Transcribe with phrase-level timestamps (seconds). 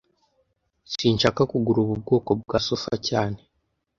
[0.93, 3.39] Sinshaka kugura ubu bwoko bwa sofa cyane